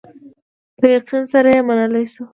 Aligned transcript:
په 0.79 0.85
یقین 0.95 1.23
سره 1.33 1.49
یې 1.55 1.61
منلای 1.67 2.05
شو. 2.13 2.23